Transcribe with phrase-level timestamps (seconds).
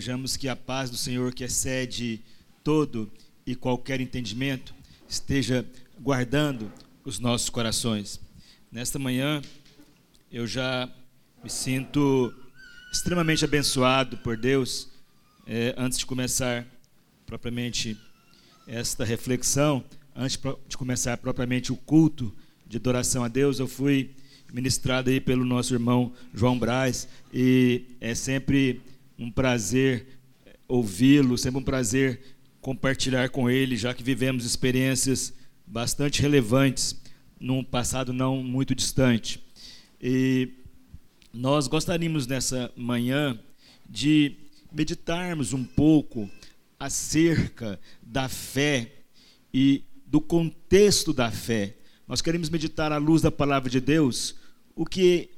[0.00, 2.22] Desejamos que a paz do Senhor, que excede
[2.64, 3.12] todo
[3.44, 4.74] e qualquer entendimento,
[5.06, 5.62] esteja
[6.00, 6.72] guardando
[7.04, 8.18] os nossos corações.
[8.72, 9.42] Nesta manhã,
[10.32, 10.90] eu já
[11.44, 12.34] me sinto
[12.90, 14.88] extremamente abençoado por Deus.
[15.46, 16.66] É, antes de começar
[17.26, 17.94] propriamente
[18.66, 19.84] esta reflexão,
[20.16, 22.34] antes de começar propriamente o culto
[22.66, 24.12] de adoração a Deus, eu fui
[24.50, 28.80] ministrado aí pelo nosso irmão João Braz e é sempre
[29.20, 30.18] um prazer
[30.66, 32.20] ouvi-lo, sempre um prazer
[32.60, 35.34] compartilhar com ele, já que vivemos experiências
[35.66, 36.98] bastante relevantes
[37.38, 39.42] num passado não muito distante.
[40.00, 40.48] E
[41.34, 43.38] nós gostaríamos nessa manhã
[43.88, 44.36] de
[44.72, 46.30] meditarmos um pouco
[46.78, 48.90] acerca da fé
[49.52, 51.76] e do contexto da fé.
[52.08, 54.34] Nós queremos meditar à luz da palavra de Deus
[54.74, 55.28] o que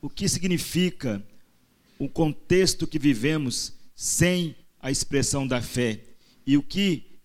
[0.00, 1.22] o que significa
[1.98, 6.00] o contexto que vivemos sem a expressão da fé
[6.46, 7.18] e o que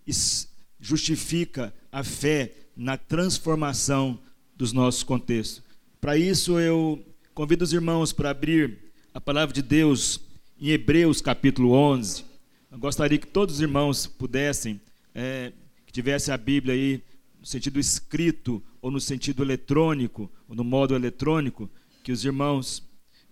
[0.79, 4.19] justifica a fé na transformação
[4.55, 5.61] dos nossos contextos.
[5.99, 8.79] Para isso eu convido os irmãos para abrir
[9.13, 10.21] a palavra de Deus
[10.59, 12.25] em Hebreus capítulo 11.
[12.71, 14.79] Eu gostaria que todos os irmãos pudessem,
[15.13, 15.51] é,
[15.85, 17.03] que tivessem a Bíblia aí
[17.39, 21.69] no sentido escrito ou no sentido eletrônico, ou no modo eletrônico,
[22.03, 22.83] que os irmãos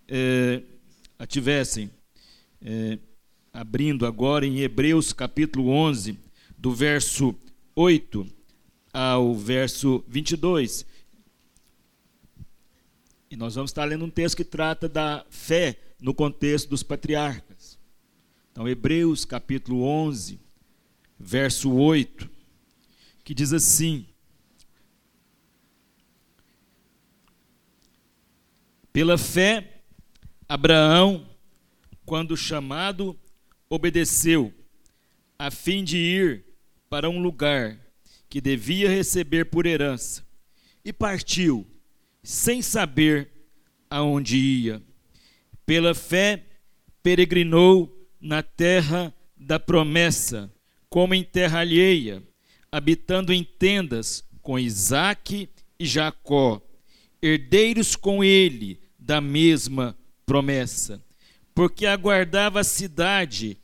[0.06, 0.62] é,
[1.20, 1.90] a tivessem.
[2.62, 2.98] É,
[3.52, 6.18] abrindo agora em Hebreus capítulo 11,
[6.56, 7.34] do verso
[7.76, 8.26] 8
[8.90, 10.86] ao verso 22.
[13.30, 17.78] E nós vamos estar lendo um texto que trata da fé no contexto dos patriarcas.
[18.50, 20.40] Então, Hebreus capítulo 11,
[21.18, 22.30] verso 8,
[23.22, 24.06] que diz assim:
[28.90, 29.79] Pela fé,
[30.50, 31.28] Abraão,
[32.04, 33.16] quando chamado,
[33.68, 34.52] obedeceu,
[35.38, 36.44] a fim de ir
[36.88, 37.78] para um lugar
[38.28, 40.26] que devia receber por herança,
[40.84, 41.64] e partiu,
[42.20, 43.30] sem saber
[43.88, 44.82] aonde ia.
[45.64, 46.44] Pela fé,
[47.00, 50.52] peregrinou na terra da promessa,
[50.88, 52.24] como em terra alheia,
[52.72, 56.60] habitando em tendas com Isaque e Jacó,
[57.22, 59.96] herdeiros com ele da mesma
[60.30, 61.02] promessa,
[61.52, 63.58] porque aguardava a cidade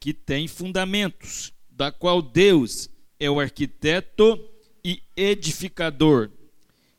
[0.00, 2.88] que tem fundamentos, da qual Deus
[3.20, 4.42] é o arquiteto
[4.82, 6.30] e edificador.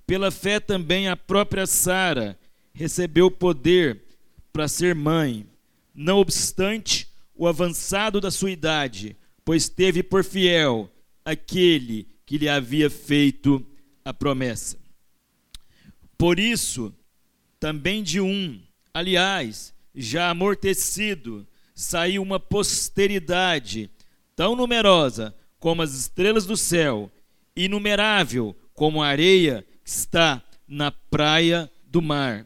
[0.06, 2.38] Pela fé também a própria Sara
[2.72, 4.03] recebeu poder
[4.52, 5.48] para ser mãe,
[5.92, 10.88] não obstante o avançado da sua idade, pois teve por fiel
[11.26, 13.66] aquele que lhe havia feito
[14.06, 14.78] a promessa.
[16.16, 16.94] Por isso,
[17.59, 18.62] também de um,
[18.94, 23.90] aliás, já amortecido, saiu uma posteridade
[24.36, 27.12] tão numerosa como as estrelas do céu,
[27.56, 32.46] inumerável como a areia que está na praia do mar.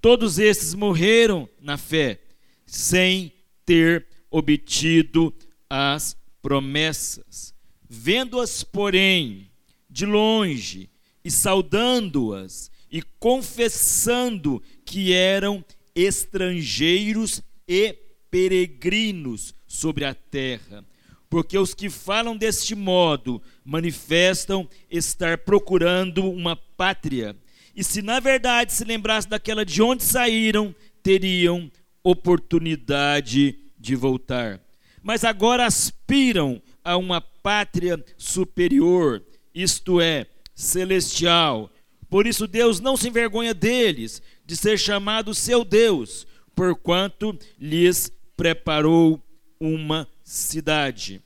[0.00, 2.20] Todos esses morreram na fé,
[2.66, 3.32] sem
[3.64, 5.34] ter obtido
[5.68, 7.54] as promessas.
[7.88, 9.50] Vendo-as, porém,
[9.88, 10.90] de longe,
[11.24, 15.64] e saudando-as, e confessando que eram
[15.94, 17.96] estrangeiros e
[18.30, 20.84] peregrinos sobre a terra.
[21.28, 27.36] Porque os que falam deste modo manifestam estar procurando uma pátria.
[27.74, 31.70] E se na verdade se lembrassem daquela de onde saíram, teriam
[32.02, 34.60] oportunidade de voltar.
[35.02, 39.22] Mas agora aspiram a uma pátria superior,
[39.54, 41.70] isto é, celestial.
[42.08, 49.22] Por isso Deus não se envergonha deles, de ser chamado seu Deus, porquanto lhes preparou
[49.58, 51.22] uma cidade.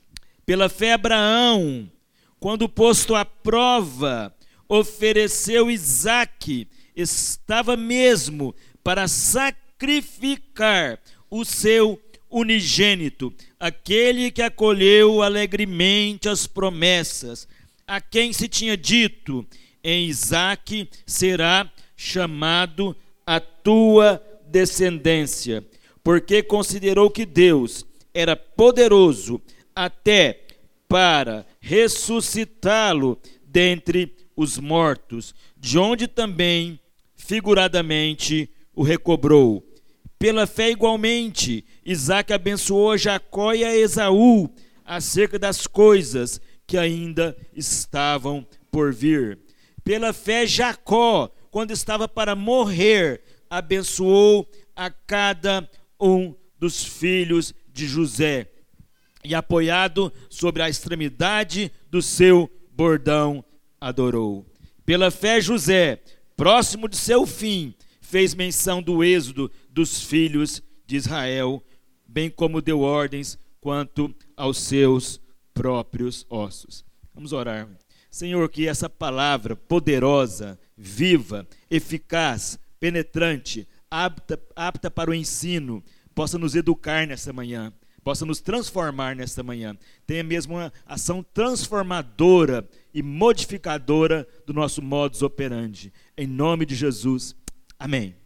[0.46, 1.90] Pela fé, Abraão,
[2.40, 4.34] quando posto à prova,
[4.68, 11.00] ofereceu Isaque, estava mesmo para sacrificar
[11.30, 12.00] o seu
[12.30, 17.48] unigênito, aquele que acolheu alegremente as promessas,
[17.86, 19.46] a quem se tinha dito:
[19.82, 22.96] em Isaque será chamado
[23.28, 25.62] a tua descendência
[26.02, 27.84] porque considerou que Deus
[28.14, 29.42] era poderoso
[29.76, 30.46] até
[30.88, 36.80] para ressuscitá-lo dentre os mortos, de onde também,
[37.14, 39.62] figuradamente, o recobrou.
[40.18, 44.48] Pela fé, igualmente, Isaac abençoou Jacó e a Esaú
[44.86, 49.38] acerca das coisas que ainda estavam por vir.
[49.84, 55.68] Pela fé, Jacó, quando estava para morrer, abençoou a cada
[56.00, 58.50] um dos filhos de José,
[59.24, 63.44] e apoiado sobre a extremidade do seu bordão,
[63.80, 64.46] adorou.
[64.84, 66.02] Pela fé, José,
[66.36, 71.62] próximo de seu fim, fez menção do êxodo dos filhos de Israel,
[72.06, 75.20] bem como deu ordens quanto aos seus
[75.52, 76.84] próprios ossos.
[77.14, 77.68] Vamos orar.
[78.10, 85.82] Senhor, que essa palavra poderosa, viva, eficaz, penetrante, apta, apta para o ensino,
[86.14, 87.72] possa nos educar nessa manhã,
[88.02, 89.76] possa nos transformar nesta manhã.
[90.06, 95.92] Tenha mesmo uma ação transformadora e modificadora do nosso modus operandi.
[96.16, 97.36] Em nome de Jesus.
[97.78, 98.16] Amém.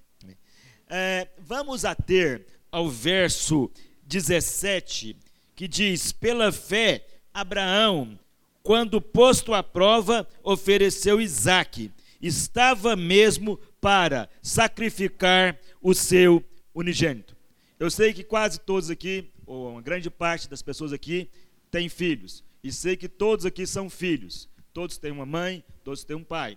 [0.88, 3.70] É, vamos a ter ao verso
[4.05, 5.17] 17,
[5.56, 8.19] que diz: Pela fé, Abraão,
[8.62, 11.91] quando posto à prova, ofereceu Isaque.
[12.20, 16.43] Estava mesmo para sacrificar o seu
[16.75, 17.37] unigênito.
[17.79, 21.29] Eu sei que quase todos aqui, ou uma grande parte das pessoas aqui,
[21.70, 22.44] têm filhos.
[22.62, 24.49] E sei que todos aqui são filhos.
[24.73, 26.56] Todos têm uma mãe, todos têm um pai.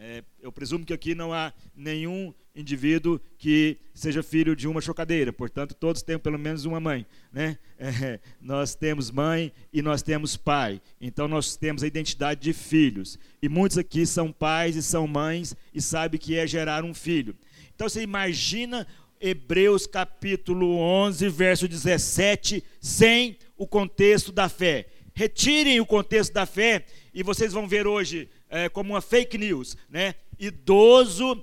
[0.00, 5.32] É, eu presumo que aqui não há nenhum indivíduo que seja filho de uma chocadeira,
[5.32, 7.04] portanto, todos têm pelo menos uma mãe.
[7.32, 7.58] Né?
[7.80, 13.16] É, nós temos mãe e nós temos pai, então nós temos a identidade de filhos.
[13.40, 17.36] E muitos aqui são pais e são mães e sabem que é gerar um filho.
[17.72, 18.84] Então você imagina
[19.20, 24.86] Hebreus capítulo 11, verso 17, sem o contexto da fé.
[25.14, 26.84] Retirem o contexto da fé
[27.14, 30.14] e vocês vão ver hoje é, como uma fake news, né?
[30.38, 31.42] Idoso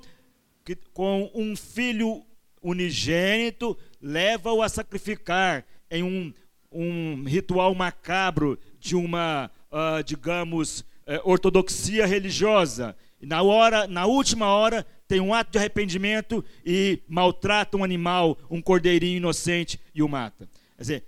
[0.64, 2.24] que, com um filho
[2.62, 6.34] unigênito leva-o a sacrificar em um,
[6.72, 12.96] um ritual macabro de uma, uh, digamos, uh, ortodoxia religiosa.
[13.22, 18.62] Na hora, na última hora, tem um ato de arrependimento e maltrata um animal, um
[18.62, 20.50] cordeirinho inocente e o mata.
[20.76, 21.04] Quer dizer,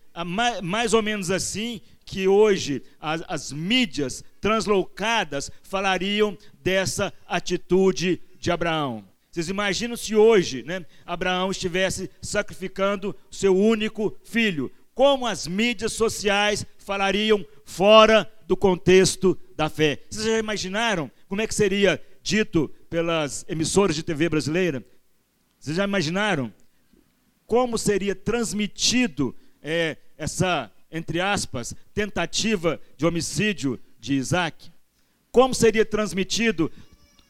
[0.64, 9.04] mais ou menos assim que hoje as, as mídias translocadas falariam dessa atitude de Abraão.
[9.30, 14.72] Vocês imaginam se hoje né, Abraão estivesse sacrificando seu único filho?
[14.94, 20.00] Como as mídias sociais falariam fora do contexto da fé?
[20.10, 24.82] Vocês já imaginaram como é que seria dito pelas emissoras de TV brasileira?
[25.60, 26.54] Vocês já imaginaram
[27.46, 34.72] como seria transmitido é, essa entre aspas, tentativa de homicídio de Isaac?
[35.32, 36.72] Como seria transmitido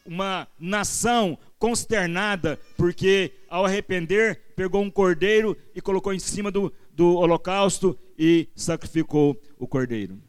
[0.06, 7.16] uma nação consternada porque, ao arrepender, pegou um cordeiro e colocou em cima do, do
[7.16, 10.22] holocausto e sacrificou o cordeiro?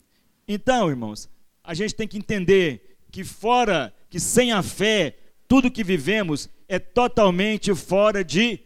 [0.46, 1.28] Então, irmãos,
[1.62, 5.16] a gente tem que entender que fora, que sem a fé,
[5.46, 8.58] tudo que vivemos é totalmente fora de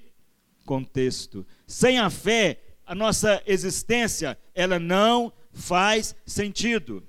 [0.64, 1.44] contexto.
[1.66, 7.02] Sem a fé, a nossa existência, ela não faz sentido.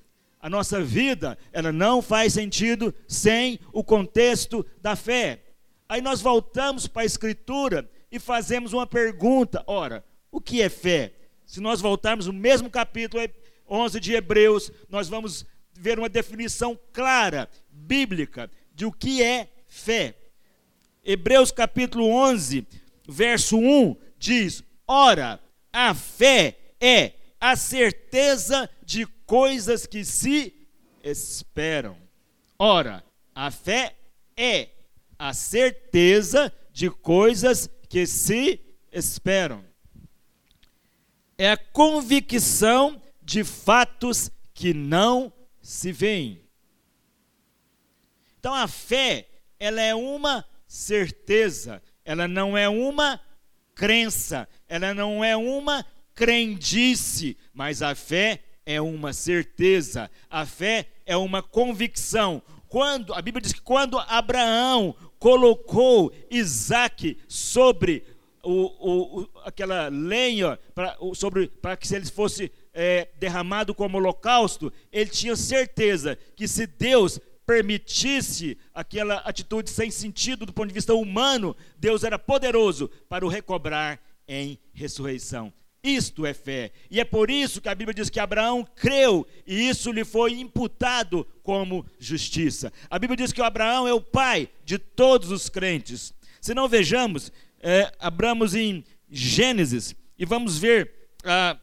[0.44, 5.42] A nossa vida, ela não faz sentido sem o contexto da fé.
[5.88, 11.14] Aí nós voltamos para a Escritura e fazemos uma pergunta: ora, o que é fé?
[11.46, 13.24] Se nós voltarmos no mesmo capítulo
[13.70, 20.14] 11 de Hebreus, nós vamos ver uma definição clara, bíblica, de o que é fé.
[21.06, 22.68] Hebreus capítulo 11,
[23.08, 25.40] verso 1 diz: Ora,
[25.72, 30.68] a fé é a certeza de coisas que se
[31.04, 31.98] esperam.
[32.58, 33.04] Ora,
[33.36, 33.96] a fé
[34.38, 34.70] é
[35.18, 38.60] a certeza de coisas que se
[38.92, 39.64] esperam.
[41.38, 46.44] É a convicção de fatos que não se veem.
[48.40, 49.28] Então a fé,
[49.60, 53.20] ela é uma certeza, ela não é uma
[53.74, 61.16] crença, ela não é uma crendice, mas a fé é uma certeza, a fé é
[61.18, 62.42] uma convicção.
[62.68, 68.04] Quando a Bíblia diz que quando Abraão colocou Isaac sobre
[68.44, 70.98] o, o, aquela lenha para
[71.62, 77.20] para que se ele fosse é, derramado como holocausto, ele tinha certeza que se Deus
[77.46, 83.30] permitisse aquela atitude sem sentido do ponto de vista humano, Deus era poderoso para o
[83.30, 85.54] recobrar em ressurreição.
[85.84, 86.72] Isto é fé.
[86.90, 90.40] E é por isso que a Bíblia diz que Abraão creu e isso lhe foi
[90.40, 92.72] imputado como justiça.
[92.90, 96.14] A Bíblia diz que Abraão é o pai de todos os crentes.
[96.40, 100.90] Se não vejamos, é, abramos em Gênesis e vamos ver
[101.26, 101.58] ah,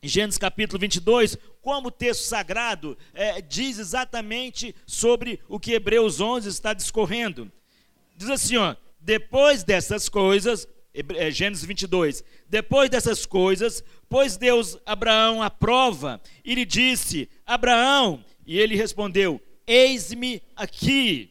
[0.00, 6.48] Gênesis capítulo 22, como o texto sagrado é, diz exatamente sobre o que Hebreus 11
[6.48, 7.50] está discorrendo.
[8.16, 10.68] Diz assim, ó, depois dessas coisas,
[11.30, 12.24] Gênesis 22.
[12.48, 19.40] Depois dessas coisas, pôs Deus Abraão à prova e lhe disse: Abraão, e ele respondeu:
[19.66, 21.30] Eis-me aqui.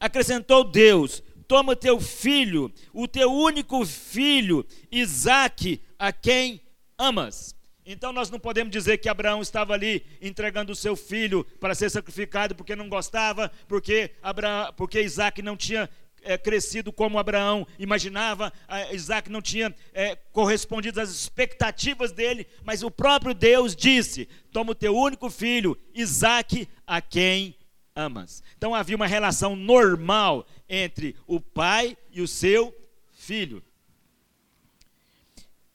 [0.00, 6.60] Acrescentou Deus: Toma teu filho, o teu único filho, Isaque, a quem
[6.98, 7.54] amas.
[7.84, 11.90] Então nós não podemos dizer que Abraão estava ali entregando o seu filho para ser
[11.90, 15.90] sacrificado porque não gostava, porque, Abraão, porque Isaac não tinha
[16.22, 18.52] é, crescido como Abraão imaginava,
[18.92, 24.74] Isaac não tinha é, correspondido às expectativas dele, mas o próprio Deus disse: Toma o
[24.74, 27.56] teu único filho, Isaac, a quem
[27.94, 28.42] amas.
[28.56, 32.74] Então havia uma relação normal entre o pai e o seu
[33.12, 33.62] filho.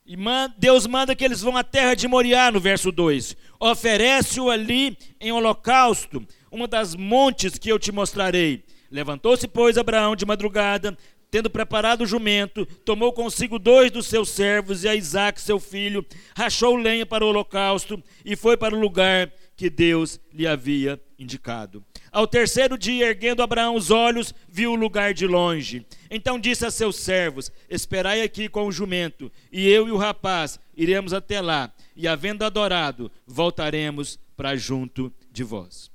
[0.06, 0.16] E
[0.58, 3.36] Deus manda que eles vão à terra de Moriá, no verso 2.
[3.60, 8.64] Oferece-o ali em holocausto, uma das montes que eu te mostrarei.
[8.92, 10.98] Levantou-se, pois, Abraão de madrugada,
[11.30, 16.06] tendo preparado o jumento, tomou consigo dois dos seus servos e a Isaac, seu filho,
[16.36, 21.84] rachou lenha para o holocausto e foi para o lugar que Deus lhe havia indicado.
[22.12, 25.86] Ao terceiro dia, erguendo Abraão os olhos, viu o lugar de longe.
[26.10, 30.60] Então disse a seus servos: Esperai aqui com o jumento, e eu e o rapaz
[30.76, 35.92] iremos até lá, e havendo adorado, voltaremos para junto de vós.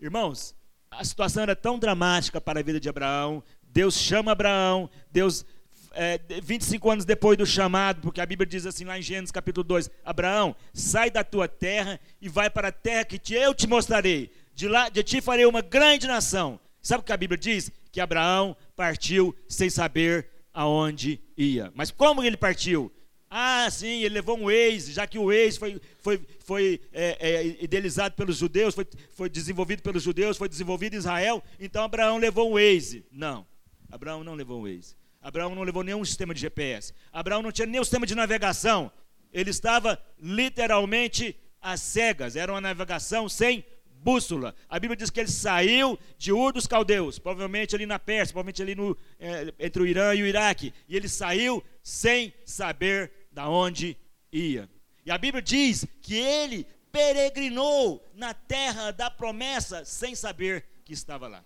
[0.00, 0.54] Irmãos,
[0.90, 3.42] a situação era tão dramática para a vida de Abraão.
[3.62, 5.44] Deus chama Abraão, Deus
[5.92, 9.64] é, 25 anos depois do chamado, porque a Bíblia diz assim lá em Gênesis capítulo
[9.64, 14.30] 2: Abraão, sai da tua terra e vai para a terra que eu te mostrarei
[14.58, 16.58] de, lá, de ti farei uma grande nação.
[16.82, 17.70] Sabe o que a Bíblia diz?
[17.92, 21.70] Que Abraão partiu sem saber aonde ia.
[21.76, 22.92] Mas como ele partiu?
[23.30, 27.46] Ah, sim, ele levou um ex, já que o ex foi, foi, foi é, é,
[27.62, 32.50] idealizado pelos judeus, foi, foi desenvolvido pelos judeus, foi desenvolvido em Israel, então Abraão levou
[32.50, 32.96] um ex.
[33.12, 33.46] Não,
[33.90, 34.96] Abraão não levou um ex.
[35.20, 36.94] Abraão não levou nenhum sistema de GPS.
[37.12, 38.90] Abraão não tinha nenhum sistema de navegação.
[39.32, 42.36] Ele estava literalmente às cegas.
[42.36, 43.64] Era uma navegação sem
[44.02, 44.54] bússola.
[44.68, 48.62] A Bíblia diz que ele saiu de Ur dos Caldeus, provavelmente ali na Pérsia, provavelmente
[48.62, 50.72] ali no, é, entre o Irã e o Iraque.
[50.88, 53.96] E ele saiu sem saber da onde
[54.32, 54.68] ia.
[55.06, 61.28] E a Bíblia diz que ele peregrinou na terra da promessa sem saber que estava
[61.28, 61.44] lá.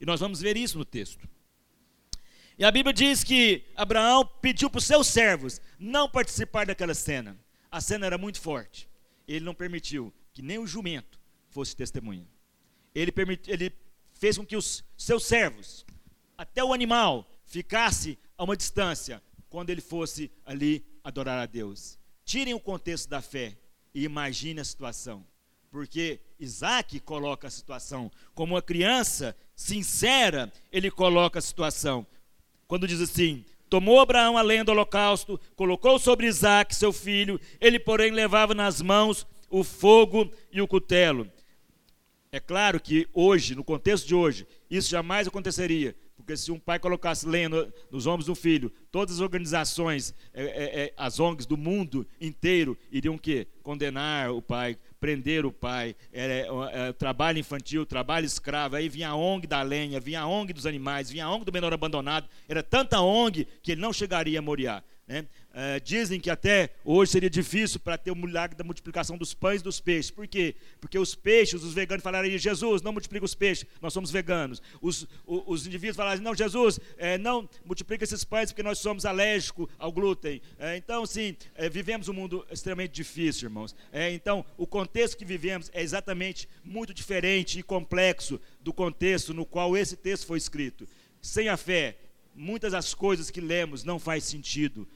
[0.00, 1.28] E nós vamos ver isso no texto.
[2.56, 7.38] E a Bíblia diz que Abraão pediu para os seus servos não participar daquela cena.
[7.70, 8.88] A cena era muito forte.
[9.26, 12.26] Ele não permitiu que nem o jumento fosse testemunha.
[12.94, 13.74] Ele, permit, ele
[14.14, 15.84] fez com que os seus servos,
[16.38, 21.98] até o animal, ficasse a uma distância quando ele fosse ali adorar a Deus.
[22.24, 23.56] Tirem o contexto da fé
[23.94, 25.24] e imagine a situação.
[25.70, 28.10] Porque Isaac coloca a situação.
[28.34, 32.06] Como uma criança sincera, ele coloca a situação.
[32.66, 37.78] Quando diz assim: Tomou Abraão a lenha do holocausto, colocou sobre Isaac, seu filho, ele,
[37.78, 41.30] porém, levava nas mãos o fogo e o cutelo.
[42.32, 45.94] É claro que hoje, no contexto de hoje, isso jamais aconteceria,
[46.28, 47.48] porque se um pai colocasse lenha
[47.90, 52.76] nos ombros do filho, todas as organizações, é, é, é, as ONGs do mundo inteiro
[52.92, 53.46] iriam o quê?
[53.62, 59.16] Condenar o pai, prender o pai, é, é, trabalho infantil, trabalho escravo, aí vinha a
[59.16, 62.62] ONG da lenha, vinha a ONG dos animais, vinha a ONG do menor abandonado, era
[62.62, 64.82] tanta ONG que ele não chegaria a Moriá.
[65.06, 65.24] Né?
[65.58, 69.60] Uh, dizem que até hoje seria difícil para ter o milagre da multiplicação dos pães
[69.60, 70.08] e dos peixes.
[70.08, 70.54] Por quê?
[70.80, 74.62] Porque os peixes, os veganos falaram, Jesus, não multiplica os peixes, nós somos veganos.
[74.80, 79.04] Os, os, os indivíduos falaram, não, Jesus, é, não multiplica esses pães porque nós somos
[79.04, 80.40] alérgicos ao glúten.
[80.60, 83.74] É, então, sim, é, vivemos um mundo extremamente difícil, irmãos.
[84.14, 89.76] então, o contexto que vivemos é exatamente muito diferente e complexo do contexto no qual
[89.76, 90.86] esse texto foi escrito.
[91.20, 91.96] Sem a fé,
[92.32, 94.86] muitas das coisas que lemos não faz sentido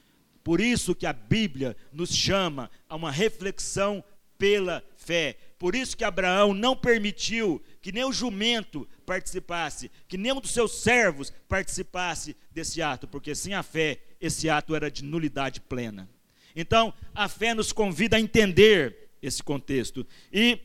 [0.42, 4.02] por isso que a Bíblia nos chama a uma reflexão
[4.36, 5.36] pela fé.
[5.58, 10.82] Por isso que Abraão não permitiu que nem o jumento participasse, que nenhum dos seus
[10.82, 16.08] servos participasse desse ato, porque sem a fé esse ato era de nulidade plena.
[16.56, 20.06] Então, a fé nos convida a entender esse contexto.
[20.32, 20.58] E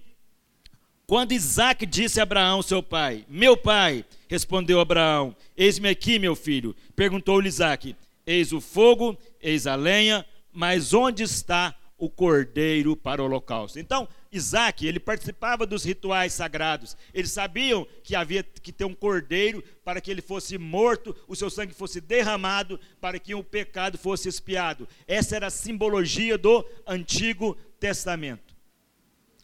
[1.06, 6.76] quando Isaac disse a Abraão, seu pai, meu pai, respondeu Abraão, eis-me aqui, meu filho.
[6.96, 7.96] Perguntou-lhe Isaac,
[8.28, 13.80] Eis o fogo, eis a lenha, mas onde está o cordeiro para o holocausto?
[13.80, 16.98] Então, Isaac, ele participava dos rituais sagrados.
[17.14, 21.50] Eles sabiam que havia que ter um cordeiro para que ele fosse morto, o seu
[21.50, 24.90] sangue fosse derramado, para que o pecado fosse expiado.
[25.08, 28.54] Essa era a simbologia do Antigo Testamento.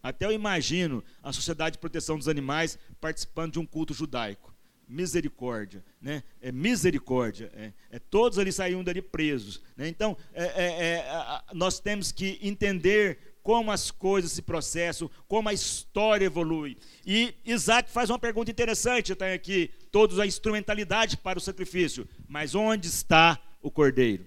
[0.03, 4.52] Até eu imagino a Sociedade de Proteção dos Animais participando de um culto judaico.
[4.87, 6.23] Misericórdia, né?
[6.41, 7.51] É misericórdia.
[7.55, 9.61] É, é todos ali saíram dali presos.
[9.75, 9.87] Né?
[9.87, 15.53] Então, é, é, é nós temos que entender como as coisas se processam, como a
[15.53, 16.77] história evolui.
[17.05, 22.07] E Isaac faz uma pergunta interessante, tem aqui todos a instrumentalidade para o sacrifício.
[22.27, 24.25] Mas onde está o cordeiro?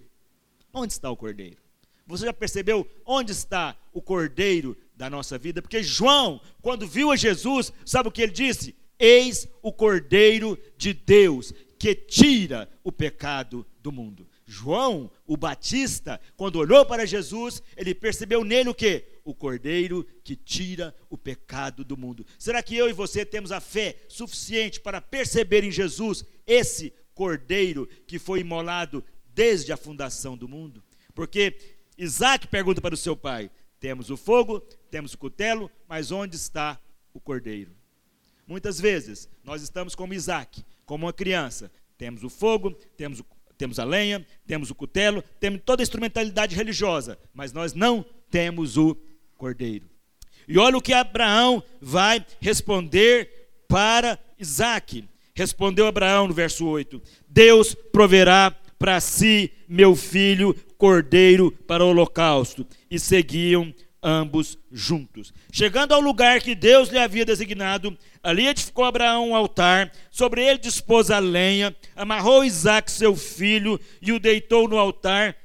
[0.73, 1.57] Onde está o cordeiro?
[2.07, 5.63] Você já percebeu onde está o cordeiro da nossa vida?
[5.63, 8.77] Porque João, quando viu a Jesus, sabe o que ele disse?
[8.99, 14.29] Eis o cordeiro de Deus que tira o pecado do mundo.
[14.47, 19.05] João, o Batista, quando olhou para Jesus, ele percebeu nele o que?
[19.25, 22.25] O cordeiro que tira o pecado do mundo.
[22.39, 27.89] Será que eu e você temos a fé suficiente para perceber em Jesus esse cordeiro
[28.07, 30.83] que foi imolado desde a fundação do mundo?
[31.13, 31.57] Porque
[31.99, 33.51] Isaac pergunta para o seu pai:
[33.81, 34.61] temos o fogo,
[34.91, 36.81] temos o cutelo, mas onde está
[37.13, 37.75] o cordeiro?
[38.47, 41.71] Muitas vezes nós estamos como Isaac, como uma criança.
[41.99, 43.27] Temos o fogo, temos o
[43.57, 48.77] temos a lenha, temos o cutelo, temos toda a instrumentalidade religiosa, mas nós não temos
[48.77, 48.95] o
[49.35, 49.89] cordeiro.
[50.47, 55.05] E olha o que Abraão vai responder para Isaac.
[55.35, 62.67] Respondeu Abraão no verso 8: Deus proverá para si, meu filho, cordeiro para o holocausto.
[62.91, 63.75] E seguiam
[64.07, 65.35] ambos juntos.
[65.53, 70.61] Chegando ao lugar que Deus lhe havia designado, ali edificou Abraão um altar, sobre ele
[70.61, 75.37] dispôs a lenha, amarrou Isaac, seu filho, e o deitou no altar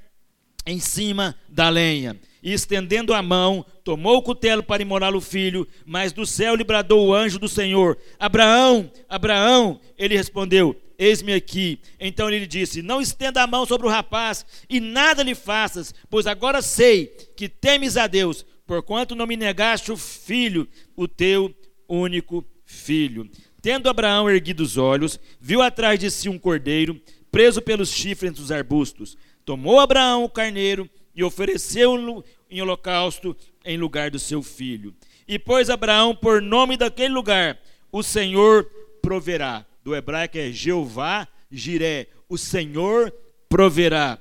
[0.63, 2.15] em cima da lenha.
[2.43, 6.63] E estendendo a mão, tomou o cutelo para imolar o filho, mas do céu lhe
[6.63, 9.79] bradou o anjo do Senhor: Abraão, Abraão.
[9.97, 11.79] Ele respondeu: Eis-me aqui.
[11.99, 16.27] Então ele disse: Não estenda a mão sobre o rapaz e nada lhe faças, pois
[16.27, 20.65] agora sei que temes a Deus, porquanto não me negaste o filho,
[20.95, 21.53] o teu
[21.89, 23.29] único filho.
[23.61, 26.97] Tendo Abraão erguido os olhos, viu atrás de si um cordeiro,
[27.29, 29.17] preso pelos chifres dos arbustos.
[29.43, 34.95] Tomou Abraão o carneiro e ofereceu-o em holocausto em lugar do seu filho.
[35.27, 37.59] E pôs Abraão por nome daquele lugar:
[37.91, 38.63] O Senhor
[39.01, 39.65] proverá.
[39.83, 43.13] Do hebraico é Jeová Jiré, o Senhor
[43.49, 44.17] proverá.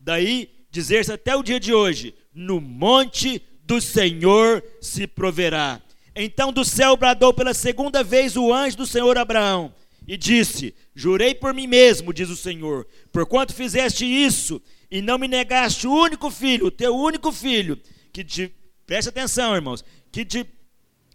[0.00, 5.80] Daí dizer-se até o dia de hoje: No monte do Senhor se proverá.
[6.14, 9.74] Então do céu bradou pela segunda vez o anjo do Senhor Abraão
[10.06, 15.26] e disse: Jurei por mim mesmo, diz o Senhor, porquanto fizeste isso e não me
[15.26, 17.78] negaste o único filho, o teu único filho,
[18.12, 18.52] que te,
[18.86, 20.46] preste atenção, irmãos, que te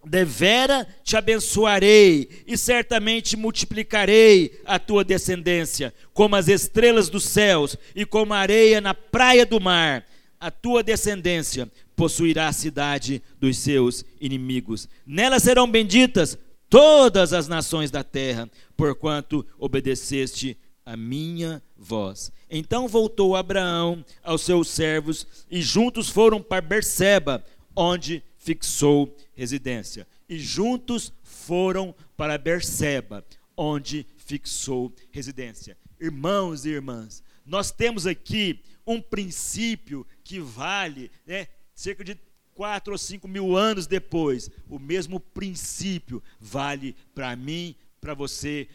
[0.04, 8.06] devera te abençoarei e certamente multiplicarei a tua descendência, como as estrelas dos céus e
[8.06, 10.06] como a areia na praia do mar.
[10.40, 14.88] A tua descendência possuirá a cidade dos seus inimigos.
[15.06, 16.38] Nela serão benditas
[16.70, 20.56] todas as nações da terra, porquanto obedeceste
[20.86, 22.32] a minha voz.
[22.50, 27.44] Então voltou Abraão aos seus servos e juntos foram para Berseba,
[27.76, 30.08] onde fixou residência.
[30.30, 33.26] E juntos foram para Berseba,
[33.58, 35.76] onde fixou residência.
[36.00, 42.18] Irmãos e irmãs, nós temos aqui um princípio que vale né, cerca de
[42.56, 48.68] quatro ou cinco mil anos depois, o mesmo princípio vale para mim, para você,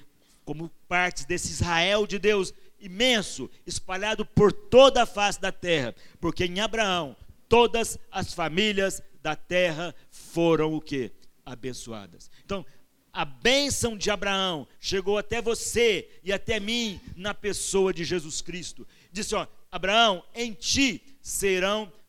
[0.44, 6.44] como partes desse Israel de Deus imenso, espalhado por toda a face da terra, porque
[6.44, 7.16] em Abraão
[7.48, 11.10] todas as famílias da terra foram o que?
[11.44, 12.30] Abençoadas.
[12.44, 12.64] Então,
[13.12, 18.86] a bênção de Abraão chegou até você e até mim na pessoa de Jesus Cristo.
[19.10, 22.01] Disse, ó, Abraão, em ti serão abençoadas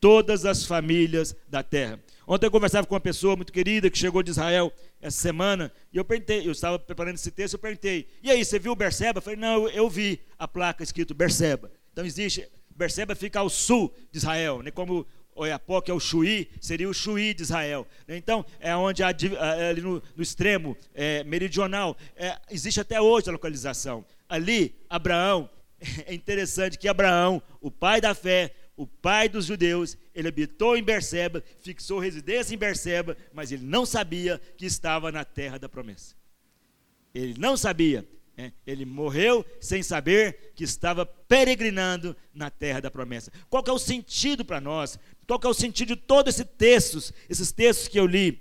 [0.00, 2.00] todas as famílias da terra.
[2.26, 5.96] Ontem eu conversava com uma pessoa muito querida que chegou de Israel essa semana, e
[5.96, 9.18] eu perguntei, eu estava preparando esse texto, eu perguntei, e aí, você viu Berseba?
[9.18, 11.70] Eu falei, não, eu vi a placa escrito Berseba.
[11.92, 16.88] Então existe, Berseba fica ao sul de Israel, né, como Oiapoque é o Chuí, seria
[16.88, 17.86] o Chuí de Israel.
[18.08, 24.04] Então, é onde, ali no, no extremo é, meridional, é, existe até hoje a localização.
[24.28, 25.48] Ali, Abraão
[26.06, 30.82] é interessante que Abraão, o pai da fé, o pai dos judeus, ele habitou em
[30.82, 36.14] Berseba, fixou residência em Berseba, mas ele não sabia que estava na terra da promessa.
[37.14, 38.06] Ele não sabia.
[38.36, 38.52] Né?
[38.66, 43.30] Ele morreu sem saber que estava peregrinando na terra da promessa.
[43.50, 44.98] Qual é o sentido para nós?
[45.26, 48.40] Qual é o sentido de todos esses textos, esses textos que eu li?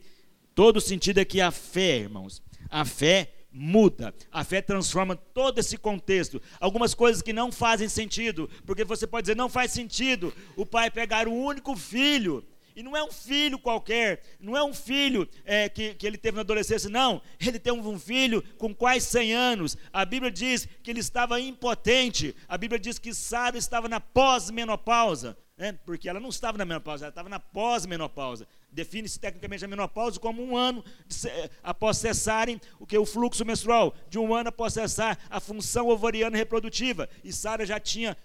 [0.55, 4.13] Todo o sentido é que a fé, irmãos, a fé muda.
[4.31, 6.41] A fé transforma todo esse contexto.
[6.59, 10.89] Algumas coisas que não fazem sentido, porque você pode dizer, não faz sentido o pai
[10.89, 15.67] pegar o único filho E não é um filho qualquer, não é um filho é,
[15.67, 17.21] que, que ele teve na adolescência, não.
[17.39, 19.77] Ele tem um filho com quase 100 anos.
[19.91, 22.33] A Bíblia diz que ele estava impotente.
[22.47, 25.77] A Bíblia diz que Sara estava na pós-menopausa né?
[25.85, 28.47] porque ela não estava na menopausa, ela estava na pós-menopausa.
[28.71, 31.29] Define-se tecnicamente a menopausa como um ano de,
[31.61, 36.37] após cessarem o que o fluxo menstrual, de um ano após cessar a função ovariana
[36.37, 37.09] reprodutiva.
[37.23, 38.15] E Sara já tinha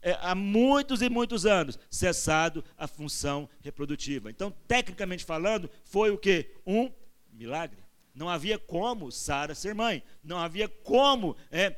[0.00, 4.30] é, há muitos e muitos anos cessado a função reprodutiva.
[4.30, 6.54] Então, tecnicamente falando, foi o que?
[6.66, 6.92] Um
[7.32, 7.78] milagre.
[8.14, 10.02] Não havia como Sara ser mãe.
[10.22, 11.76] Não havia como é,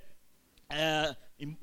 [0.68, 1.16] é,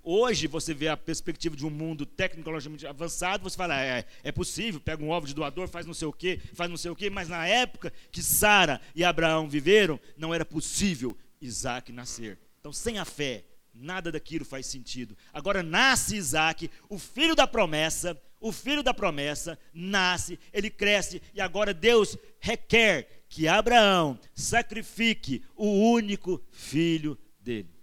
[0.04, 4.80] Hoje você vê a perspectiva de um mundo tecnologicamente avançado, você fala, é, é possível,
[4.80, 7.10] pega um ovo de doador, faz não sei o quê, faz não sei o quê,
[7.10, 12.40] mas na época que Sara e Abraão viveram, não era possível Isaac nascer.
[12.60, 15.16] Então, sem a fé, nada daquilo faz sentido.
[15.32, 21.42] Agora nasce Isaac, o filho da promessa, o filho da promessa nasce, ele cresce, e
[21.42, 27.77] agora Deus requer que Abraão sacrifique o único filho dele.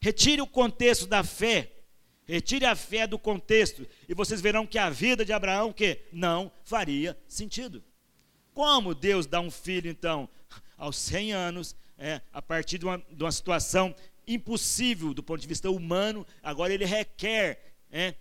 [0.00, 1.72] Retire o contexto da fé.
[2.26, 6.50] Retire a fé do contexto e vocês verão que a vida de Abraão que não
[6.64, 7.82] faria sentido.
[8.52, 10.28] Como Deus dá um filho então
[10.76, 13.94] aos 100 anos, é, a partir de uma, de uma situação
[14.26, 18.14] impossível do ponto de vista humano, agora ele requer é,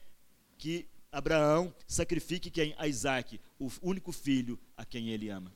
[0.57, 2.75] que Abraão sacrifique quem?
[2.77, 5.51] A Isaac, o único filho a quem ele ama.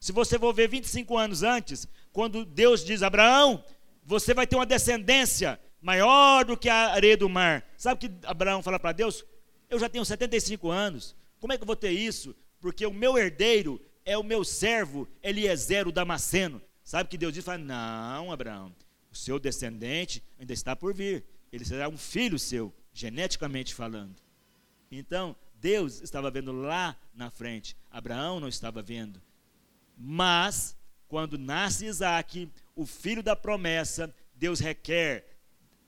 [0.00, 3.64] Se você for ver 25 anos antes, quando Deus diz: Abraão,
[4.06, 7.68] você vai ter uma descendência maior do que a areia do mar.
[7.76, 9.24] Sabe o que Abraão fala para Deus?
[9.68, 12.34] Eu já tenho 75 anos, como é que eu vou ter isso?
[12.60, 16.62] Porque o meu herdeiro é o meu servo Eliezer o Damasceno.
[16.84, 17.44] Sabe o que Deus diz?
[17.44, 18.72] Fala, não, Abraão,
[19.10, 21.24] o seu descendente ainda está por vir.
[21.52, 24.14] Ele será um filho seu, geneticamente falando.
[24.90, 29.20] Então, Deus estava vendo lá na frente, Abraão não estava vendo.
[29.96, 30.76] Mas,
[31.08, 35.38] quando nasce Isaac, o filho da promessa, Deus requer,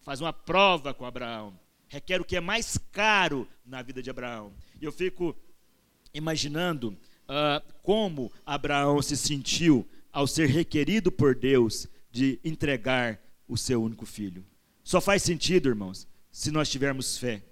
[0.00, 4.52] faz uma prova com Abraão, requer o que é mais caro na vida de Abraão.
[4.80, 5.36] E eu fico
[6.14, 6.96] imaginando
[7.28, 14.06] uh, como Abraão se sentiu ao ser requerido por Deus de entregar o seu único
[14.06, 14.44] filho.
[14.82, 17.42] Só faz sentido, irmãos, se nós tivermos fé.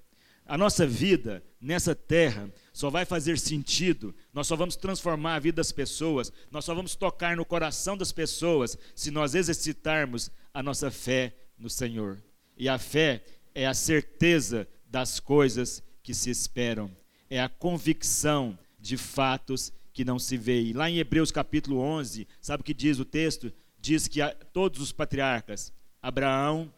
[0.46, 5.56] A nossa vida nessa terra só vai fazer sentido, nós só vamos transformar a vida
[5.56, 10.88] das pessoas, nós só vamos tocar no coração das pessoas se nós exercitarmos a nossa
[10.90, 12.22] fé no Senhor.
[12.56, 16.90] E a fé é a certeza das coisas que se esperam,
[17.28, 20.72] é a convicção de fatos que não se veem.
[20.72, 23.52] Lá em Hebreus capítulo 11, sabe o que diz o texto?
[23.80, 24.20] Diz que
[24.52, 26.72] todos os patriarcas, Abraão,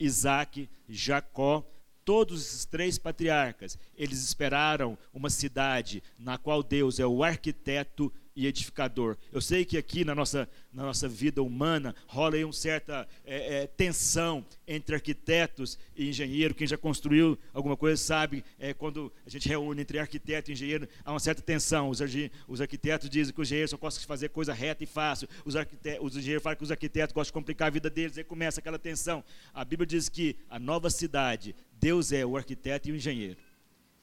[0.00, 1.64] Isaac, Jacó,
[2.04, 8.46] todos esses três patriarcas, eles esperaram uma cidade na qual Deus é o arquiteto e
[8.46, 9.16] edificador.
[9.30, 13.62] Eu sei que aqui na nossa, na nossa vida humana rola aí uma certa é,
[13.62, 16.54] é, tensão entre arquitetos e engenheiro.
[16.54, 20.88] Quem já construiu alguma coisa sabe, é, quando a gente reúne entre arquiteto e engenheiro,
[21.04, 21.90] há uma certa tensão.
[21.90, 22.00] Os,
[22.48, 25.28] os arquitetos dizem que o engenheiro só gosta de fazer coisa reta e fácil.
[25.44, 25.54] Os,
[26.00, 28.78] os engenheiros falam que os arquitetos gostam de complicar a vida deles, aí começa aquela
[28.78, 29.22] tensão.
[29.52, 33.38] A Bíblia diz que a nova cidade, Deus é o arquiteto e o engenheiro.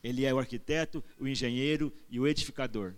[0.04, 2.94] Ele é o arquiteto, o engenheiro e o edificador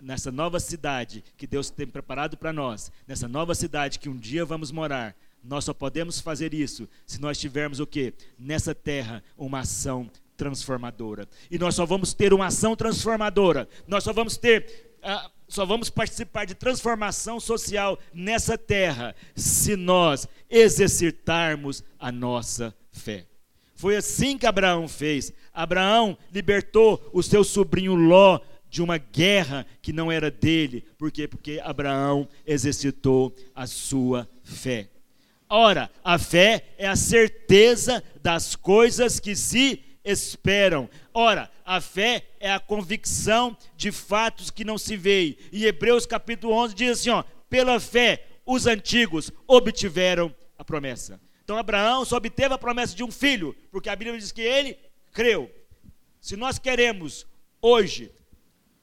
[0.00, 4.44] nessa nova cidade que Deus tem preparado para nós, nessa nova cidade que um dia
[4.44, 8.12] vamos morar, nós só podemos fazer isso se nós tivermos o que?
[8.38, 11.28] Nessa terra, uma ação transformadora.
[11.50, 14.92] E nós só vamos ter uma ação transformadora, nós só vamos ter.
[14.98, 23.26] Uh, só vamos participar de transformação social nessa terra se nós exercitarmos a nossa fé.
[23.74, 25.32] Foi assim que Abraão fez.
[25.54, 30.84] Abraão libertou o seu sobrinho Ló de uma guerra que não era dele.
[30.96, 31.26] Por quê?
[31.26, 34.88] Porque Abraão exercitou a sua fé.
[35.48, 40.88] Ora, a fé é a certeza das coisas que se esperam.
[41.12, 45.36] Ora, a fé é a convicção de fatos que não se veem.
[45.50, 51.20] E Hebreus capítulo 11 diz assim, ó, pela fé os antigos obtiveram a promessa.
[51.44, 54.78] Então Abraão só obteve a promessa de um filho, porque a Bíblia diz que ele
[55.12, 55.50] creu.
[56.20, 57.26] Se nós queremos
[57.60, 58.10] hoje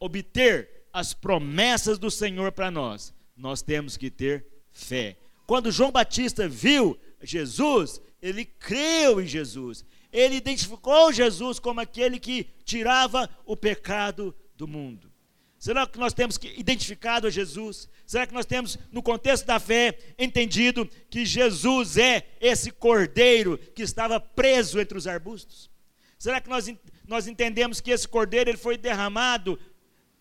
[0.06, 5.18] obter as promessas do Senhor para nós, nós temos que ter fé.
[5.46, 9.84] Quando João Batista viu Jesus, ele creu em Jesus.
[10.12, 15.12] Ele identificou Jesus como aquele que tirava o pecado do mundo.
[15.60, 17.90] Será que nós temos que identificado a Jesus?
[18.06, 23.82] Será que nós temos, no contexto da fé, entendido que Jesus é esse cordeiro que
[23.82, 25.70] estava preso entre os arbustos?
[26.18, 26.72] Será que nós,
[27.08, 29.60] nós entendemos que esse cordeiro ele foi derramado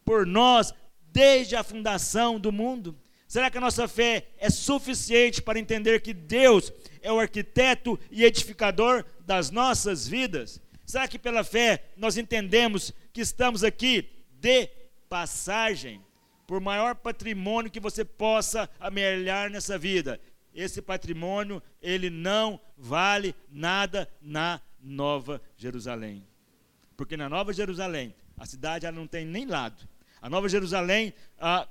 [0.04, 0.72] por nós
[1.12, 2.98] desde a fundação do mundo?
[3.26, 8.24] Será que a nossa fé é suficiente para entender que Deus é o arquiteto e
[8.24, 10.60] edificador das nossas vidas?
[10.84, 14.68] Será que pela fé nós entendemos que estamos aqui de
[15.08, 16.00] passagem?
[16.46, 20.20] Por maior patrimônio que você possa amelhar nessa vida,
[20.54, 26.24] esse patrimônio, ele não vale nada na Nova Jerusalém.
[26.96, 29.88] Porque na Nova Jerusalém, a cidade ela não tem nem lado.
[30.24, 31.68] A Nova Jerusalém, ah,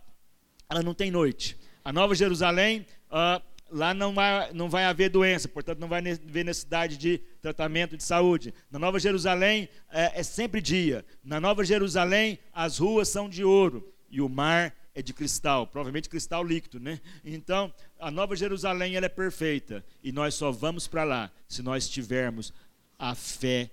[0.70, 1.58] ela não tem noite.
[1.84, 6.46] A Nova Jerusalém, ah, lá não vai, não vai haver doença, portanto não vai haver
[6.46, 8.54] necessidade de tratamento de saúde.
[8.70, 11.04] Na Nova Jerusalém é, é sempre dia.
[11.24, 16.08] Na Nova Jerusalém as ruas são de ouro e o mar é de cristal, provavelmente
[16.08, 17.02] cristal líquido, né?
[17.26, 21.89] Então, a Nova Jerusalém ela é perfeita e nós só vamos para lá se nós
[21.89, 22.54] tivermos
[23.00, 23.72] a fé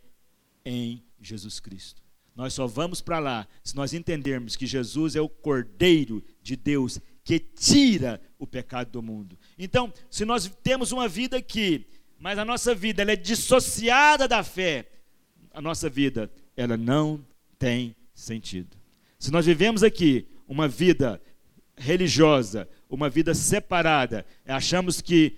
[0.65, 2.01] em Jesus Cristo.
[2.35, 7.01] Nós só vamos para lá se nós entendermos que Jesus é o Cordeiro de Deus
[7.25, 9.39] que tira o pecado do mundo.
[9.59, 11.87] Então, se nós temos uma vida aqui,
[12.19, 14.91] mas a nossa vida ela é dissociada da fé,
[15.53, 17.25] a nossa vida ela não
[17.59, 18.77] tem sentido.
[19.19, 21.21] Se nós vivemos aqui uma vida
[21.77, 25.37] religiosa, uma vida separada, achamos que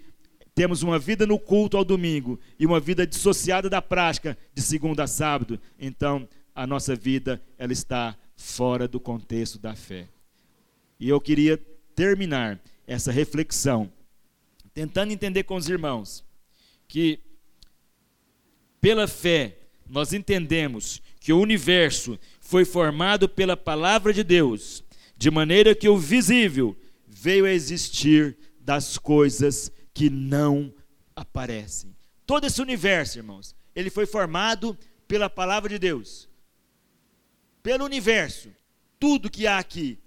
[0.55, 5.05] temos uma vida no culto ao domingo e uma vida dissociada da prática de segunda
[5.05, 10.09] a sábado, então a nossa vida ela está fora do contexto da fé.
[10.99, 11.57] E eu queria
[11.95, 13.93] terminar essa reflexão
[14.75, 16.25] tentando entender com os irmãos
[16.89, 17.21] que
[18.81, 24.83] pela fé nós entendemos que o universo foi formado pela palavra de Deus,
[25.17, 30.73] de maneira que o visível veio a existir das coisas que não
[31.15, 31.95] aparecem.
[32.27, 36.29] Todo esse universo, irmãos, ele foi formado pela palavra de Deus.
[37.63, 38.51] Pelo universo,
[38.99, 39.99] tudo que há aqui,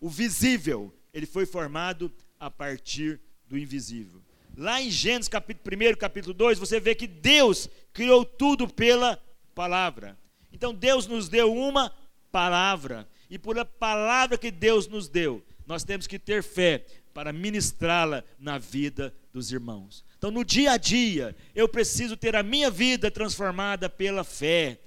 [0.00, 4.22] o visível, ele foi formado a partir do invisível.
[4.56, 9.22] Lá em Gênesis capítulo 1, capítulo 2, você vê que Deus criou tudo pela
[9.54, 10.18] palavra.
[10.52, 11.92] Então Deus nos deu uma
[12.30, 16.84] palavra, e por a palavra que Deus nos deu, nós temos que ter fé
[17.14, 20.04] para ministrá-la na vida dos irmãos.
[20.18, 24.78] Então, no dia a dia, eu preciso ter a minha vida transformada pela fé.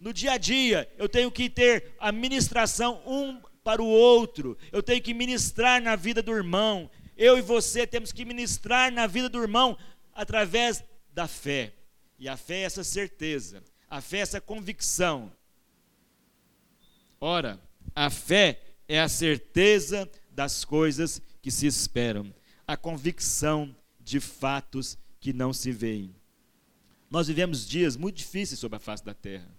[0.00, 4.56] No dia a dia, eu tenho que ter a ministração um para o outro.
[4.72, 6.90] Eu tenho que ministrar na vida do irmão.
[7.16, 9.76] Eu e você temos que ministrar na vida do irmão
[10.14, 11.74] através da fé.
[12.18, 15.32] E a fé é essa certeza, a fé é essa convicção.
[17.20, 17.60] Ora,
[17.94, 22.32] a fé é a certeza das coisas que se esperam,
[22.66, 26.14] a convicção de fatos que não se veem.
[27.10, 29.57] Nós vivemos dias muito difíceis sobre a face da terra.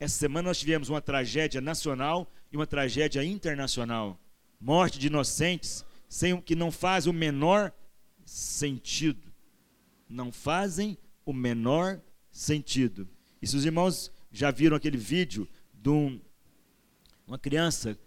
[0.00, 4.20] Essa semana nós tivemos uma tragédia nacional e uma tragédia internacional.
[4.60, 7.72] Morte de inocentes sem, que não faz o menor
[8.24, 9.32] sentido.
[10.08, 13.08] Não fazem o menor sentido.
[13.42, 16.20] E se os irmãos já viram aquele vídeo de um,
[17.26, 17.98] uma criança,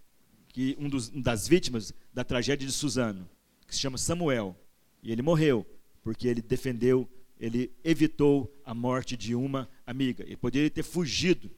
[0.47, 3.29] que um dos, das vítimas da tragédia de Suzano,
[3.67, 4.55] que se chama Samuel,
[5.03, 5.65] e ele morreu
[6.01, 7.07] porque ele defendeu,
[7.39, 10.23] ele evitou a morte de uma amiga.
[10.23, 11.51] Ele poderia ter fugido,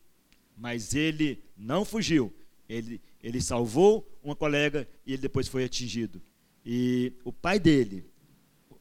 [0.58, 2.34] mas ele não fugiu.
[2.68, 6.22] Ele, ele salvou uma colega e ele depois foi atingido.
[6.66, 8.06] E o pai dele,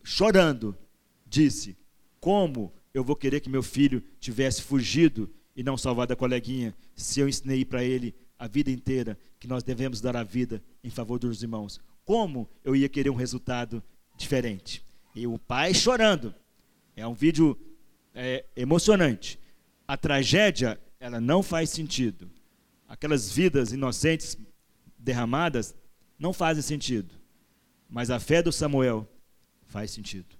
[0.03, 0.77] chorando,
[1.27, 1.77] disse:
[2.21, 7.21] Como eu vou querer que meu filho tivesse fugido e não salvado a coleguinha, se
[7.21, 11.19] eu ensinei para ele a vida inteira que nós devemos dar a vida em favor
[11.19, 11.81] dos irmãos?
[12.05, 13.83] Como eu ia querer um resultado
[14.17, 14.85] diferente?
[15.15, 16.35] E o pai chorando.
[16.95, 17.59] É um vídeo
[18.15, 19.39] é, emocionante.
[19.87, 22.31] A tragédia, ela não faz sentido.
[22.89, 24.39] Aquelas vidas inocentes
[24.97, 25.75] derramadas
[26.17, 27.13] não fazem sentido.
[27.91, 29.09] Mas a fé do Samuel
[29.67, 30.37] faz sentido.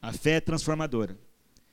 [0.00, 1.18] A fé é transformadora.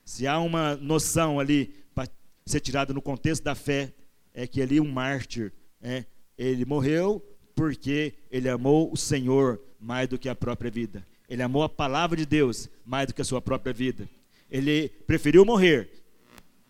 [0.04, 2.10] Se há uma noção ali para
[2.46, 3.94] ser tirada no contexto da fé,
[4.34, 6.04] é que ali um mártir, é,
[6.38, 7.26] ele morreu
[7.56, 11.08] porque ele amou o Senhor mais do que a própria vida.
[11.30, 14.10] Ele amou a palavra de Deus mais do que a sua própria vida.
[14.52, 15.90] Ele preferiu morrer,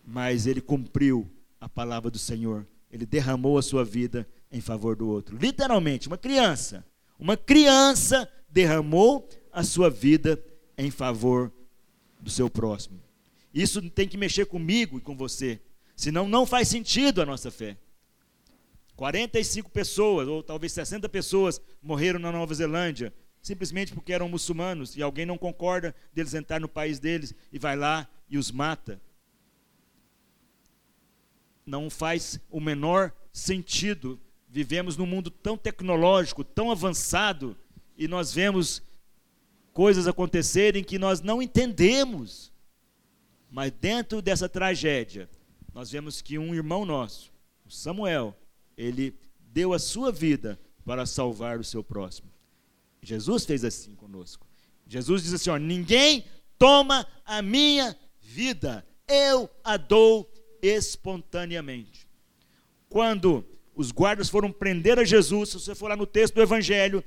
[0.06, 1.28] mas ele cumpriu
[1.64, 2.66] a palavra do Senhor.
[2.90, 5.38] Ele derramou a sua vida em favor do outro.
[5.38, 6.84] Literalmente, uma criança,
[7.18, 10.38] uma criança derramou a sua vida
[10.76, 11.50] em favor
[12.20, 13.00] do seu próximo.
[13.52, 15.58] Isso tem que mexer comigo e com você,
[15.96, 17.78] senão não faz sentido a nossa fé.
[18.94, 25.02] 45 pessoas, ou talvez 60 pessoas, morreram na Nova Zelândia, simplesmente porque eram muçulmanos e
[25.02, 29.00] alguém não concorda deles entrar no país deles e vai lá e os mata.
[31.66, 34.20] Não faz o menor sentido.
[34.48, 37.56] Vivemos num mundo tão tecnológico, tão avançado,
[37.96, 38.82] e nós vemos
[39.72, 42.52] coisas acontecerem que nós não entendemos.
[43.50, 45.28] Mas dentro dessa tragédia,
[45.72, 47.32] nós vemos que um irmão nosso,
[47.68, 48.36] Samuel,
[48.76, 52.30] ele deu a sua vida para salvar o seu próximo.
[53.02, 54.46] Jesus fez assim conosco.
[54.86, 56.24] Jesus diz assim: ó, ninguém
[56.58, 60.30] toma a minha vida, eu a dou
[60.66, 62.06] espontaneamente.
[62.88, 67.04] Quando os guardas foram prender a Jesus, se você for lá no texto do Evangelho,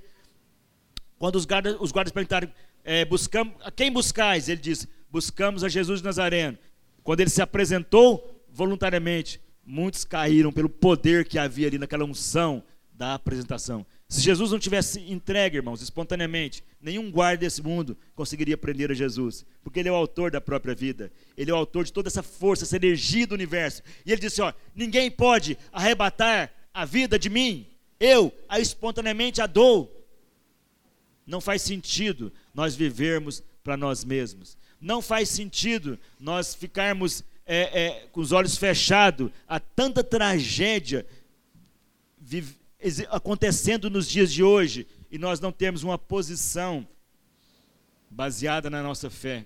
[1.18, 2.52] quando os guardas, os guardas perguntaram,
[2.84, 4.48] é, buscamos, a quem buscais?
[4.48, 6.58] Ele disse, buscamos a Jesus de Nazareno.
[7.04, 13.14] Quando ele se apresentou voluntariamente, muitos caíram pelo poder que havia ali naquela unção da
[13.14, 13.86] apresentação.
[14.10, 19.46] Se Jesus não tivesse entregue, irmãos, espontaneamente, nenhum guarda desse mundo conseguiria prender a Jesus,
[19.62, 22.24] porque ele é o autor da própria vida, ele é o autor de toda essa
[22.24, 23.84] força, essa energia do universo.
[24.06, 27.68] E ele disse: ó, ninguém pode arrebatar a vida de mim,
[28.00, 29.94] eu a espontaneamente a dou.
[31.26, 34.58] Não faz sentido nós vivermos para nós mesmos.
[34.80, 41.06] Não faz sentido nós ficarmos é, é, com os olhos fechados a tanta tragédia
[43.10, 46.88] acontecendo nos dias de hoje e nós não temos uma posição
[48.10, 49.46] baseada na nossa fé.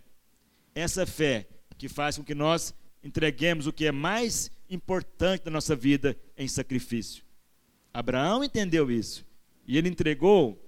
[0.74, 2.74] Essa fé que faz com que nós
[3.04, 7.24] entreguemos o que é mais importante da nossa vida em sacrifício.
[7.94, 9.26] Abraão entendeu isso
[9.68, 10.62] e ele entregou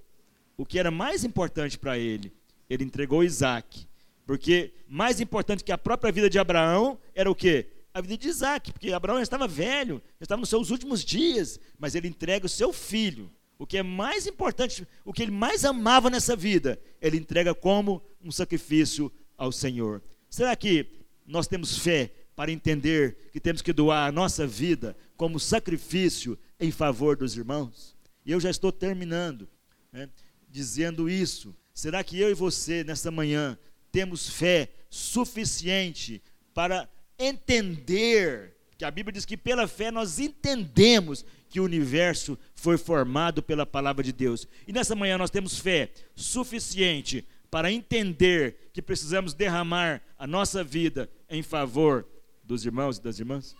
[0.56, 2.32] o que era mais importante para ele.
[2.68, 3.86] Ele entregou Isaac.
[4.26, 7.68] Porque mais importante que a própria vida de Abraão era o quê?
[7.94, 11.60] A vida de Isaac, porque Abraão já estava velho, já estava nos seus últimos dias,
[11.78, 13.30] mas ele entrega o seu filho.
[13.56, 18.02] O que é mais importante, o que ele mais amava nessa vida, ele entrega como
[18.20, 20.02] um sacrifício ao Senhor.
[20.28, 20.86] Será que
[21.24, 26.72] nós temos fé para entender que temos que doar a nossa vida como sacrifício em
[26.72, 27.96] favor dos irmãos?
[28.26, 29.48] E eu já estou terminando.
[29.92, 30.10] Né?
[30.54, 31.52] dizendo isso?
[31.74, 33.58] Será que eu e você, nessa manhã,
[33.90, 36.22] temos fé suficiente
[36.54, 42.76] para entender que a Bíblia diz que pela fé nós entendemos que o universo foi
[42.76, 44.48] formado pela palavra de Deus.
[44.66, 51.08] E nessa manhã nós temos fé suficiente para entender que precisamos derramar a nossa vida
[51.30, 52.04] em favor
[52.42, 53.54] dos irmãos e das irmãs,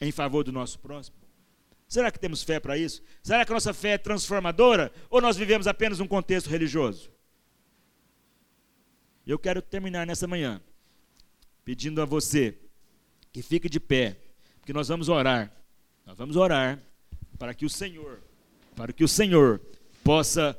[0.00, 1.16] em favor do nosso próximo.
[1.88, 3.02] Será que temos fé para isso?
[3.22, 4.92] Será que a nossa fé é transformadora?
[5.08, 7.10] Ou nós vivemos apenas um contexto religioso?
[9.26, 10.60] Eu quero terminar nessa manhã
[11.64, 12.58] pedindo a você
[13.32, 14.16] que fique de pé,
[14.60, 15.50] porque nós vamos orar.
[16.06, 16.78] Nós vamos orar
[17.38, 18.20] para que o Senhor,
[18.76, 19.60] para que o Senhor
[20.04, 20.56] possa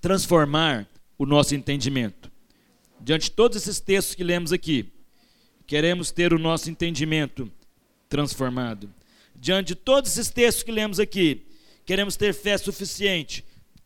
[0.00, 2.30] transformar o nosso entendimento.
[3.00, 4.92] Diante de todos esses textos que lemos aqui,
[5.66, 7.50] queremos ter o nosso entendimento
[8.08, 8.88] transformado
[9.44, 11.46] diante de todos esses textos que lemos aqui,
[11.84, 13.44] queremos ter fé suficiente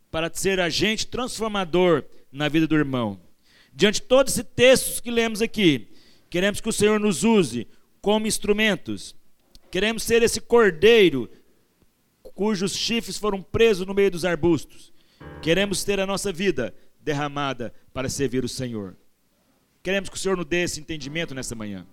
[0.09, 3.21] para ser agente transformador na vida do irmão.
[3.75, 5.89] Diante de todos esses textos que lemos aqui,
[6.31, 7.67] queremos que o Senhor nos use
[8.01, 9.15] como instrumentos.
[9.71, 11.29] Queremos ser esse cordeiro
[12.39, 14.93] cujos chifres foram presos no meio dos arbustos.
[15.43, 18.97] Queremos ter a nossa vida derramada para servir o Senhor.
[19.83, 21.85] Queremos que o Senhor nos dê esse entendimento nessa manhã.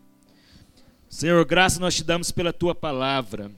[1.09, 3.51] Senhor, graça nós te damos pela tua palavra,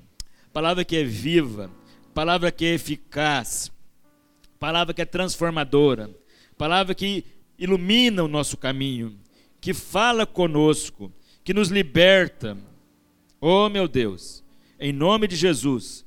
[0.53, 1.69] palavra que é viva,
[2.13, 3.69] palavra que é eficaz,
[4.57, 6.09] palavra que é transformadora,
[6.57, 7.25] palavra que
[7.59, 9.19] ilumina o nosso caminho,
[9.67, 11.11] que fala conosco,
[11.43, 12.57] que nos liberta.
[13.41, 14.41] Oh, meu Deus,
[14.79, 16.05] em nome de Jesus,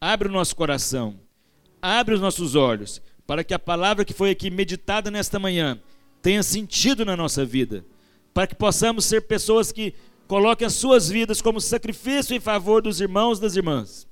[0.00, 1.14] abre o nosso coração,
[1.80, 5.80] abre os nossos olhos, para que a palavra que foi aqui meditada nesta manhã
[6.20, 7.86] tenha sentido na nossa vida,
[8.34, 9.94] para que possamos ser pessoas que
[10.26, 14.04] coloquem as suas vidas como sacrifício em favor dos irmãos e das irmãs.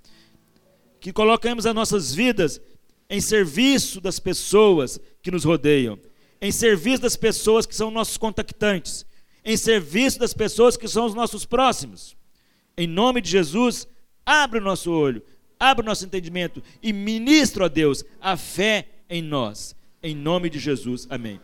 [1.00, 2.60] Que coloquemos as nossas vidas
[3.10, 5.98] em serviço das pessoas que nos rodeiam,
[6.44, 9.06] em serviço das pessoas que são nossos contactantes,
[9.42, 12.14] em serviço das pessoas que são os nossos próximos.
[12.76, 13.88] Em nome de Jesus,
[14.26, 15.22] abre o nosso olho,
[15.58, 19.74] abre o nosso entendimento e ministra a Deus a fé em nós.
[20.02, 21.06] Em nome de Jesus.
[21.08, 21.40] Amém.